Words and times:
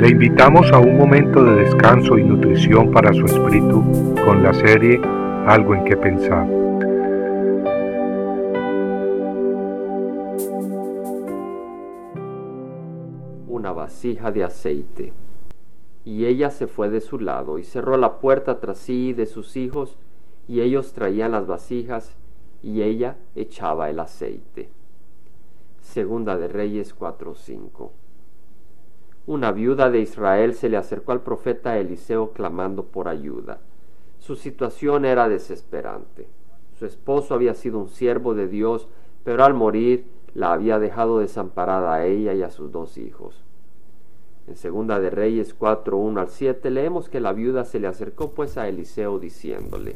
Le 0.00 0.08
invitamos 0.08 0.72
a 0.72 0.78
un 0.78 0.96
momento 0.96 1.44
de 1.44 1.56
descanso 1.56 2.16
y 2.16 2.24
nutrición 2.24 2.90
para 2.90 3.12
su 3.12 3.26
espíritu 3.26 3.82
con 4.24 4.42
la 4.42 4.54
serie 4.54 4.98
Algo 5.46 5.74
en 5.74 5.84
que 5.84 5.94
pensar. 5.94 6.48
Una 13.46 13.72
vasija 13.72 14.30
de 14.30 14.42
aceite. 14.42 15.12
Y 16.06 16.24
ella 16.24 16.48
se 16.48 16.66
fue 16.66 16.88
de 16.88 17.02
su 17.02 17.18
lado 17.18 17.58
y 17.58 17.64
cerró 17.64 17.98
la 17.98 18.20
puerta 18.20 18.58
tras 18.58 18.78
sí 18.78 19.08
y 19.08 19.12
de 19.12 19.26
sus 19.26 19.54
hijos, 19.58 19.98
y 20.48 20.62
ellos 20.62 20.94
traían 20.94 21.32
las 21.32 21.46
vasijas, 21.46 22.16
y 22.62 22.80
ella 22.80 23.18
echaba 23.34 23.90
el 23.90 24.00
aceite. 24.00 24.70
Segunda 25.82 26.38
de 26.38 26.48
Reyes 26.48 26.94
4:5 26.98 27.90
una 29.30 29.52
viuda 29.52 29.90
de 29.90 30.00
Israel 30.00 30.54
se 30.54 30.68
le 30.68 30.76
acercó 30.76 31.12
al 31.12 31.20
profeta 31.20 31.78
Eliseo 31.78 32.32
clamando 32.32 32.86
por 32.86 33.06
ayuda. 33.06 33.60
Su 34.18 34.34
situación 34.34 35.04
era 35.04 35.28
desesperante. 35.28 36.26
Su 36.76 36.84
esposo 36.84 37.34
había 37.34 37.54
sido 37.54 37.78
un 37.78 37.86
siervo 37.86 38.34
de 38.34 38.48
Dios, 38.48 38.88
pero 39.22 39.44
al 39.44 39.54
morir 39.54 40.04
la 40.34 40.52
había 40.52 40.80
dejado 40.80 41.20
desamparada 41.20 41.94
a 41.94 42.06
ella 42.06 42.34
y 42.34 42.42
a 42.42 42.50
sus 42.50 42.72
dos 42.72 42.98
hijos. 42.98 43.44
En 44.48 44.56
Segunda 44.56 44.98
de 44.98 45.10
Reyes 45.10 45.54
4, 45.54 45.96
1 45.96 46.20
al 46.20 46.28
7 46.28 46.68
leemos 46.68 47.08
que 47.08 47.20
la 47.20 47.32
viuda 47.32 47.64
se 47.64 47.78
le 47.78 47.86
acercó 47.86 48.32
pues 48.32 48.56
a 48.56 48.66
Eliseo 48.66 49.20
diciéndole, 49.20 49.94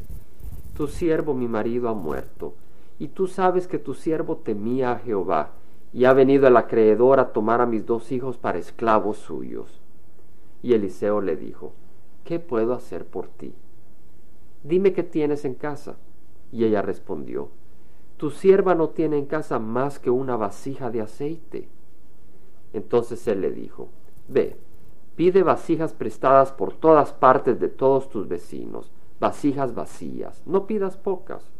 Tu 0.77 0.87
siervo 0.87 1.33
mi 1.33 1.49
marido 1.49 1.89
ha 1.89 1.93
muerto, 1.93 2.53
y 2.99 3.09
tú 3.09 3.27
sabes 3.27 3.67
que 3.67 3.79
tu 3.79 3.95
siervo 3.95 4.37
temía 4.37 4.93
a 4.93 4.99
Jehová, 4.99 5.51
y 5.93 6.05
ha 6.05 6.13
venido 6.13 6.47
el 6.47 6.57
acreedor 6.57 7.19
a 7.19 7.31
tomar 7.31 7.61
a 7.61 7.65
mis 7.65 7.85
dos 7.85 8.11
hijos 8.11 8.37
para 8.37 8.57
esclavos 8.57 9.17
suyos. 9.17 9.81
Y 10.61 10.73
Eliseo 10.73 11.21
le 11.21 11.35
dijo, 11.35 11.73
¿qué 12.23 12.39
puedo 12.39 12.73
hacer 12.73 13.05
por 13.05 13.27
ti? 13.27 13.53
Dime 14.63 14.93
qué 14.93 15.03
tienes 15.03 15.45
en 15.45 15.53
casa. 15.53 15.95
Y 16.51 16.65
ella 16.65 16.81
respondió, 16.81 17.49
tu 18.17 18.31
sierva 18.31 18.75
no 18.75 18.89
tiene 18.89 19.17
en 19.17 19.25
casa 19.25 19.59
más 19.59 19.99
que 19.99 20.09
una 20.09 20.37
vasija 20.37 20.89
de 20.89 21.01
aceite. 21.01 21.67
Entonces 22.73 23.27
él 23.27 23.41
le 23.41 23.51
dijo, 23.51 23.89
ve, 24.27 24.57
pide 25.15 25.43
vasijas 25.43 25.93
prestadas 25.93 26.51
por 26.51 26.73
todas 26.73 27.13
partes 27.13 27.59
de 27.59 27.69
todos 27.69 28.09
tus 28.09 28.27
vecinos, 28.27 28.91
vasijas 29.19 29.75
vacías, 29.75 30.41
no 30.45 30.65
pidas 30.65 30.97
pocas. 30.97 31.51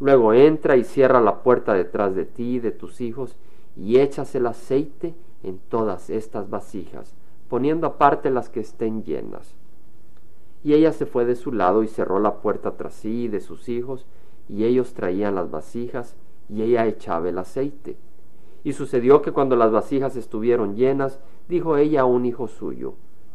Luego 0.00 0.32
entra 0.32 0.76
y 0.76 0.84
cierra 0.84 1.20
la 1.20 1.42
puerta 1.42 1.72
detrás 1.72 2.14
de 2.14 2.24
ti 2.24 2.56
y 2.56 2.60
de 2.60 2.72
tus 2.72 3.00
hijos 3.00 3.36
y 3.76 3.98
echas 3.98 4.34
el 4.34 4.46
aceite 4.46 5.14
en 5.42 5.58
todas 5.68 6.10
estas 6.10 6.48
vasijas, 6.50 7.14
poniendo 7.48 7.86
aparte 7.86 8.30
las 8.30 8.48
que 8.48 8.60
estén 8.60 9.04
llenas. 9.04 9.54
Y 10.62 10.74
ella 10.74 10.92
se 10.92 11.06
fue 11.06 11.24
de 11.24 11.36
su 11.36 11.52
lado 11.52 11.82
y 11.82 11.88
cerró 11.88 12.18
la 12.18 12.36
puerta 12.36 12.76
tras 12.76 12.94
sí 12.94 13.24
y 13.24 13.28
de 13.28 13.40
sus 13.40 13.68
hijos, 13.68 14.06
y 14.48 14.64
ellos 14.64 14.94
traían 14.94 15.34
las 15.34 15.50
vasijas, 15.50 16.16
y 16.48 16.62
ella 16.62 16.86
echaba 16.86 17.28
el 17.28 17.38
aceite. 17.38 17.96
Y 18.62 18.72
sucedió 18.72 19.20
que 19.20 19.32
cuando 19.32 19.56
las 19.56 19.70
vasijas 19.70 20.16
estuvieron 20.16 20.74
llenas, 20.74 21.20
dijo 21.48 21.76
ella 21.76 22.02
a 22.02 22.06
un 22.06 22.24
hijo 22.24 22.48
suyo, 22.48 22.94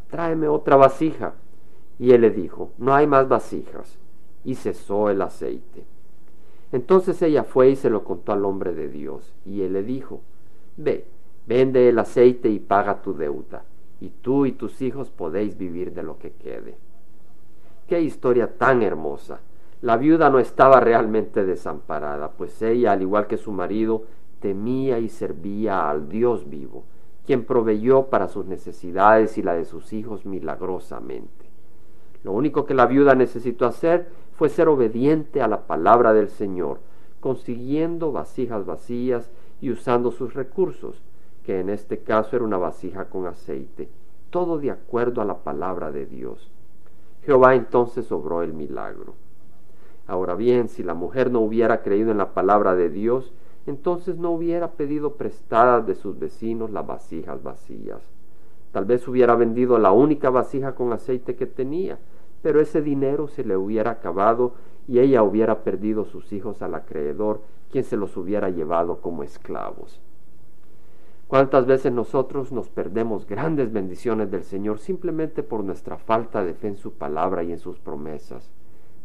tráeme 0.09 0.47
otra 0.47 0.75
vasija. 0.75 1.35
Y 1.99 2.11
él 2.11 2.21
le 2.21 2.31
dijo, 2.31 2.71
no 2.77 2.95
hay 2.95 3.05
más 3.05 3.27
vasijas. 3.27 3.97
Y 4.43 4.55
cesó 4.55 5.09
el 5.09 5.21
aceite. 5.21 5.85
Entonces 6.71 7.21
ella 7.21 7.43
fue 7.43 7.69
y 7.69 7.75
se 7.75 7.89
lo 7.89 8.03
contó 8.03 8.31
al 8.31 8.45
hombre 8.45 8.73
de 8.73 8.89
Dios, 8.89 9.33
y 9.45 9.61
él 9.61 9.73
le 9.73 9.83
dijo, 9.83 10.21
Ve, 10.77 11.05
vende 11.47 11.89
el 11.89 11.97
aceite 11.97 12.49
y 12.49 12.59
paga 12.59 13.01
tu 13.01 13.15
deuda, 13.15 13.63
y 13.99 14.09
tú 14.09 14.45
y 14.45 14.51
tus 14.51 14.81
hijos 14.81 15.09
podéis 15.09 15.57
vivir 15.57 15.93
de 15.93 16.03
lo 16.03 16.19
que 16.19 16.31
quede. 16.31 16.77
Qué 17.87 18.01
historia 18.01 18.55
tan 18.57 18.83
hermosa. 18.83 19.39
La 19.81 19.97
viuda 19.97 20.29
no 20.29 20.39
estaba 20.39 20.79
realmente 20.79 21.43
desamparada, 21.43 22.31
pues 22.31 22.61
ella, 22.61 22.91
al 22.91 23.01
igual 23.01 23.25
que 23.25 23.37
su 23.37 23.51
marido, 23.51 24.03
temía 24.39 24.99
y 24.99 25.09
servía 25.09 25.89
al 25.89 26.07
Dios 26.07 26.49
vivo, 26.49 26.83
quien 27.25 27.45
proveyó 27.45 28.07
para 28.07 28.27
sus 28.27 28.45
necesidades 28.45 29.37
y 29.37 29.41
la 29.41 29.55
de 29.55 29.65
sus 29.65 29.91
hijos 29.93 30.25
milagrosamente. 30.25 31.48
Lo 32.23 32.33
único 32.33 32.65
que 32.65 32.73
la 32.73 32.85
viuda 32.85 33.15
necesitó 33.15 33.65
hacer 33.65 34.09
fue 34.33 34.49
ser 34.49 34.67
obediente 34.67 35.41
a 35.41 35.47
la 35.47 35.67
palabra 35.67 36.13
del 36.13 36.29
Señor, 36.29 36.79
consiguiendo 37.19 38.11
vasijas 38.11 38.65
vacías 38.65 39.29
y 39.61 39.71
usando 39.71 40.11
sus 40.11 40.33
recursos, 40.33 41.01
que 41.45 41.59
en 41.59 41.69
este 41.69 41.99
caso 41.99 42.35
era 42.35 42.45
una 42.45 42.57
vasija 42.57 43.05
con 43.05 43.25
aceite, 43.25 43.89
todo 44.29 44.57
de 44.57 44.71
acuerdo 44.71 45.21
a 45.21 45.25
la 45.25 45.39
palabra 45.39 45.91
de 45.91 46.05
Dios. 46.05 46.51
Jehová 47.23 47.55
entonces 47.55 48.11
obró 48.11 48.43
el 48.43 48.53
milagro. 48.53 49.13
Ahora 50.07 50.35
bien, 50.35 50.69
si 50.69 50.83
la 50.83 50.93
mujer 50.93 51.31
no 51.31 51.39
hubiera 51.39 51.81
creído 51.81 52.11
en 52.11 52.17
la 52.17 52.33
palabra 52.33 52.75
de 52.75 52.89
Dios, 52.89 53.31
entonces 53.67 54.17
no 54.17 54.31
hubiera 54.31 54.71
pedido 54.71 55.13
prestadas 55.13 55.85
de 55.85 55.95
sus 55.95 56.17
vecinos 56.17 56.71
las 56.71 56.87
vasijas 56.87 57.43
vacías. 57.43 58.01
Tal 58.71 58.85
vez 58.85 59.07
hubiera 59.07 59.35
vendido 59.35 59.77
la 59.77 59.91
única 59.91 60.29
vasija 60.29 60.75
con 60.75 60.93
aceite 60.93 61.35
que 61.35 61.45
tenía, 61.45 61.99
pero 62.41 62.61
ese 62.61 62.81
dinero 62.81 63.27
se 63.27 63.43
le 63.43 63.57
hubiera 63.57 63.91
acabado 63.91 64.53
y 64.87 64.99
ella 64.99 65.23
hubiera 65.23 65.63
perdido 65.63 66.05
sus 66.05 66.31
hijos 66.33 66.61
al 66.61 66.75
acreedor 66.75 67.41
quien 67.71 67.83
se 67.83 67.97
los 67.97 68.17
hubiera 68.17 68.49
llevado 68.49 69.01
como 69.01 69.23
esclavos. 69.23 70.01
¿Cuántas 71.27 71.67
veces 71.67 71.91
nosotros 71.91 72.51
nos 72.51 72.69
perdemos 72.69 73.27
grandes 73.27 73.71
bendiciones 73.71 74.31
del 74.31 74.43
Señor 74.43 74.79
simplemente 74.79 75.43
por 75.43 75.63
nuestra 75.63 75.97
falta 75.97 76.43
de 76.43 76.55
fe 76.55 76.69
en 76.69 76.77
su 76.77 76.93
palabra 76.93 77.43
y 77.43 77.51
en 77.51 77.59
sus 77.59 77.77
promesas? 77.77 78.49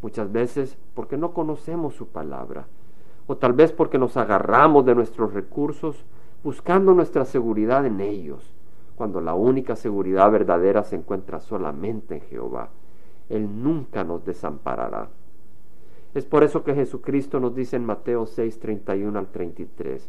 Muchas 0.00 0.32
veces 0.32 0.78
porque 0.94 1.18
no 1.18 1.34
conocemos 1.34 1.94
su 1.94 2.08
palabra, 2.08 2.66
o 3.26 3.36
tal 3.36 3.52
vez 3.52 3.72
porque 3.72 3.98
nos 3.98 4.16
agarramos 4.16 4.86
de 4.86 4.94
nuestros 4.94 5.34
recursos 5.34 6.02
buscando 6.42 6.94
nuestra 6.94 7.26
seguridad 7.26 7.84
en 7.84 8.00
ellos, 8.00 8.54
cuando 8.96 9.20
la 9.20 9.34
única 9.34 9.76
seguridad 9.76 10.30
verdadera 10.30 10.82
se 10.82 10.96
encuentra 10.96 11.40
solamente 11.40 12.14
en 12.14 12.20
Jehová. 12.22 12.70
Él 13.28 13.62
nunca 13.62 14.04
nos 14.04 14.24
desamparará. 14.24 15.08
Es 16.14 16.24
por 16.24 16.44
eso 16.44 16.62
que 16.62 16.74
Jesucristo 16.74 17.40
nos 17.40 17.54
dice 17.54 17.76
en 17.76 17.84
Mateo 17.84 18.26
6, 18.26 18.60
31 18.60 19.18
al 19.18 19.28
33, 19.28 20.08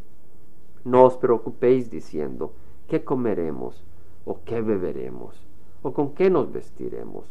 no 0.83 1.03
os 1.03 1.17
preocupéis 1.17 1.89
diciendo, 1.89 2.53
¿qué 2.87 3.03
comeremos? 3.03 3.83
¿O 4.23 4.39
qué 4.45 4.61
beberemos? 4.61 5.43
¿O 5.81 5.93
con 5.93 6.13
qué 6.13 6.29
nos 6.29 6.51
vestiremos? 6.51 7.25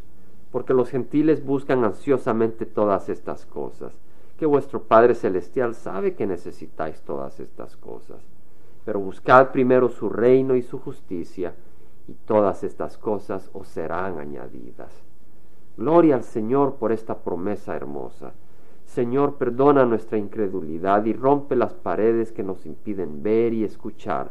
Porque 0.51 0.75
los 0.75 0.91
gentiles 0.91 1.45
buscan 1.45 1.85
ansiosamente 1.85 2.67
todas 2.67 3.09
estas 3.09 3.47
cosas, 3.47 3.93
que 4.39 4.47
vuestro 4.47 4.83
Padre 4.83 5.15
Celestial 5.15 5.77
sabe 5.77 6.15
que 6.15 6.27
necesitáis 6.27 7.01
todas 7.03 7.39
estas 7.39 7.77
cosas. 7.77 8.25
Pero 8.85 8.99
buscad 8.99 9.53
primero 9.53 9.89
su 9.89 10.09
reino 10.09 10.57
y 10.57 10.63
su 10.63 10.81
justicia, 10.81 11.55
y 12.09 12.15
todas 12.27 12.65
estas 12.65 12.99
cosas 12.99 13.51
os 13.53 13.69
serán 13.69 14.19
añadidas. 14.19 14.93
Gloria 15.77 16.15
al 16.15 16.25
Señor 16.25 16.77
por 16.77 16.93
esta 16.93 17.19
promesa 17.19 17.75
hermosa. 17.75 18.33
Señor, 18.85 19.35
perdona 19.35 19.85
nuestra 19.85 20.19
incredulidad 20.19 21.05
y 21.05 21.13
rompe 21.13 21.57
las 21.57 21.75
paredes 21.75 22.31
que 22.31 22.45
nos 22.45 22.65
impiden 22.65 23.23
ver 23.23 23.53
y 23.53 23.65
escuchar, 23.65 24.31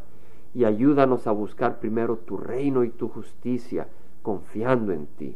y 0.53 0.63
ayúdanos 0.63 1.27
a 1.27 1.31
buscar 1.31 1.79
primero 1.79 2.17
tu 2.17 2.37
reino 2.37 2.83
y 2.83 2.89
tu 2.89 3.09
justicia, 3.09 3.87
confiando 4.21 4.93
en 4.93 5.07
ti. 5.07 5.35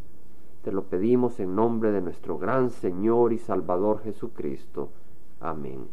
Te 0.64 0.72
lo 0.72 0.84
pedimos 0.84 1.40
en 1.40 1.56
nombre 1.56 1.92
de 1.92 2.02
nuestro 2.02 2.38
gran 2.38 2.70
Señor 2.70 3.34
y 3.34 3.38
Salvador 3.38 4.02
Jesucristo. 4.04 4.90
Amén. 5.42 5.88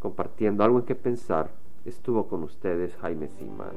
Compartiendo 0.00 0.64
algo 0.64 0.78
en 0.78 0.84
que 0.84 0.94
pensar, 0.94 1.50
estuvo 1.84 2.28
con 2.28 2.42
ustedes 2.42 2.94
Jaime 2.96 3.28
Simán. 3.28 3.76